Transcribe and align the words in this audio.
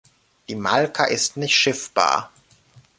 Die 0.49 0.55
Malka 0.55 1.05
ist 1.05 1.37
nicht 1.37 1.53
schiffbar. 1.55 2.31